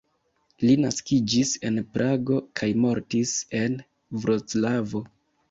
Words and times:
Li 0.61 0.77
naskiĝis 0.85 1.51
en 1.69 1.77
Prago 1.97 2.39
kaj 2.61 2.71
mortis 2.87 3.35
en 3.61 3.79
Vroclavo. 4.25 5.05